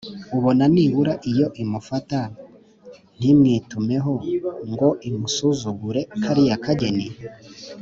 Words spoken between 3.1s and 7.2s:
ntimwitumeho ngo imusuzugure kariya kageni!”